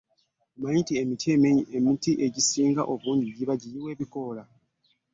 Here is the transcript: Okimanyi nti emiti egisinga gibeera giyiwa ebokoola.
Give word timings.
Okimanyi 1.13 1.61
nti 1.61 1.71
emiti 1.77 2.11
egisinga 2.25 2.81
gibeera 3.27 3.53
giyiwa 3.61 3.89
ebokoola. 3.93 4.43